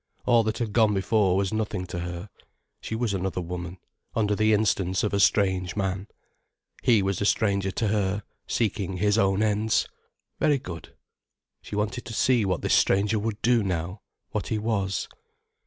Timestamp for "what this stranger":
12.45-13.19